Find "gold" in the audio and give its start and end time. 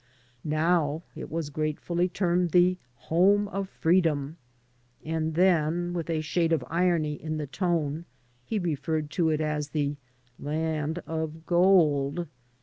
11.45-12.25